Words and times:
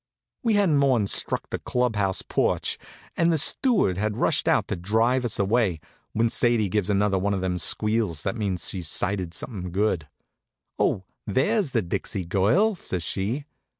We 0.41 0.55
hadn't 0.55 0.77
more'n 0.77 1.05
struck 1.05 1.51
the 1.51 1.59
club 1.59 1.95
house 1.95 2.23
porch, 2.23 2.79
and 3.15 3.31
the 3.31 3.37
steward 3.37 3.99
had 3.99 4.17
rushed 4.17 4.47
out 4.47 4.67
to 4.69 4.75
drive 4.75 5.23
us 5.23 5.37
away, 5.37 5.79
when 6.13 6.27
Sadie 6.27 6.69
gives 6.69 6.89
another 6.89 7.19
one 7.19 7.35
of 7.35 7.41
them 7.41 7.59
squeals 7.59 8.23
that 8.23 8.35
means 8.35 8.67
she's 8.67 8.87
sighted 8.87 9.35
something 9.35 9.71
good. 9.71 10.07
"Oh, 10.79 11.03
there's 11.27 11.69
the 11.73 11.83
Dixie 11.83 12.25
Girl!" 12.25 12.73
says 12.73 13.03
she. 13.03 13.45